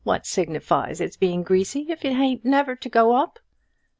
What 0.03 0.25
signifies 0.25 0.99
its 0.99 1.15
being 1.15 1.43
greasy 1.43 1.85
if 1.91 2.03
it 2.03 2.13
hain't 2.13 2.43
never 2.43 2.75
to 2.75 2.89
go 2.89 3.15
hup?" 3.15 3.37